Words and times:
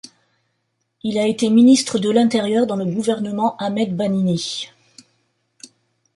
Il 1.03 1.19
a 1.19 1.27
été 1.27 1.51
ministre 1.51 1.99
de 1.99 2.09
l’Intérieur 2.09 2.65
dans 2.65 2.75
le 2.75 2.85
gouvernement 2.85 3.55
Ahmed 3.57 3.95
Bahnini. 3.95 4.69